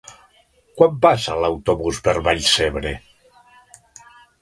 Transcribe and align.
Quan 0.81 0.95
passa 1.03 1.37
l'autobús 1.43 2.01
per 2.09 2.17
Vallcebre? 2.31 2.99